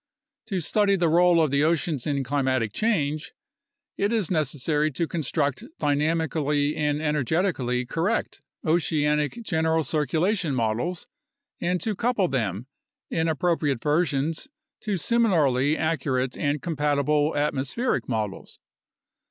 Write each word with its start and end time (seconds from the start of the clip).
To 0.47 0.59
study 0.61 0.95
the 0.95 1.09
role 1.09 1.39
of 1.39 1.51
the 1.51 1.63
oceans 1.63 2.07
in 2.07 2.23
climatic 2.23 2.73
change, 2.73 3.33
it 3.97 4.11
is 4.11 4.31
necessary 4.31 4.89
to 4.93 5.07
construct 5.07 5.63
dynamically 5.77 6.75
and 6.75 6.99
energetically 6.99 7.85
correct 7.85 8.41
oceanic 8.65 9.43
general 9.43 9.83
cir 9.83 10.07
culation 10.07 10.55
models 10.55 11.05
and 11.59 11.79
to 11.81 11.95
couple 11.95 12.27
them, 12.27 12.65
in 13.11 13.27
appropriate 13.27 13.83
versions, 13.83 14.47
to 14.79 14.97
similarly 14.97 15.77
accurate 15.77 16.35
and 16.35 16.63
compatible 16.63 17.35
atmospheric 17.37 18.09
models. 18.09 18.57